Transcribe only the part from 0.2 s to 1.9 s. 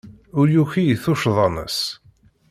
Ur yuki i tuccḍa-nnes.